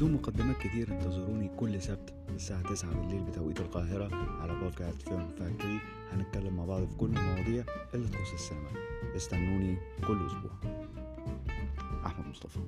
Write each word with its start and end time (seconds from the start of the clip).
بدون 0.00 0.12
مقدمات 0.12 0.56
كتير 0.58 0.88
انتظروني 0.92 1.50
كل 1.56 1.82
سبت 1.82 2.14
الساعة 2.28 2.62
9 2.62 2.94
بالليل 2.94 3.22
بتوقيت 3.22 3.60
القاهرة 3.60 4.14
على 4.42 4.54
بودكاست 4.60 5.02
فيلم 5.02 5.28
فاكتوري. 5.38 5.78
هنتكلم 6.12 6.56
مع 6.56 6.64
بعض 6.64 6.84
في 6.84 6.96
كل 6.96 7.06
المواضيع 7.06 7.64
اللي 7.94 8.08
تخص 8.08 8.32
السينما. 8.32 8.68
استنوني 9.16 9.76
كل 10.06 10.26
أسبوع. 10.26 10.50
أحمد 12.06 12.26
مصطفى. 12.26 12.60